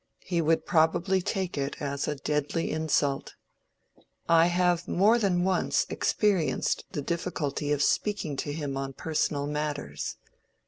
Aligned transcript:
He 0.23 0.41
would 0.41 0.65
probably 0.65 1.21
take 1.21 1.59
it 1.59 1.79
as 1.79 2.07
a 2.07 2.15
deadly 2.15 2.71
insult. 2.71 3.35
I 4.27 4.47
have 4.47 4.87
more 4.87 5.19
than 5.19 5.43
once 5.43 5.85
experienced 5.89 6.85
the 6.89 7.03
difficulty 7.03 7.71
of 7.71 7.83
speaking 7.83 8.35
to 8.37 8.51
him 8.51 8.77
on 8.77 8.93
personal 8.93 9.45
matters. 9.45 10.15